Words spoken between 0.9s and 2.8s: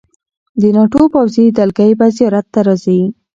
پوځي دلګۍ به زیارت ته